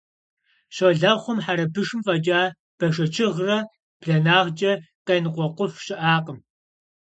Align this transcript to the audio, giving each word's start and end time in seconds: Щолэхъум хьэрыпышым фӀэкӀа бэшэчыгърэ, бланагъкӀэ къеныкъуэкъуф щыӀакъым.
Щолэхъум 0.75 1.37
хьэрыпышым 1.45 2.01
фӀэкӀа 2.05 2.41
бэшэчыгърэ, 2.77 3.57
бланагъкӀэ 3.99 4.71
къеныкъуэкъуф 5.07 5.73
щыӀакъым. 5.85 6.39